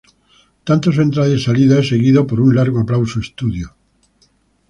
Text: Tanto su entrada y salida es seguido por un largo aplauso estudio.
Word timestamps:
Tanto 0.63 0.91
su 0.91 0.99
entrada 1.03 1.29
y 1.29 1.39
salida 1.39 1.77
es 1.79 1.89
seguido 1.89 2.25
por 2.25 2.41
un 2.41 2.55
largo 2.55 2.79
aplauso 2.79 3.19
estudio. 3.19 3.75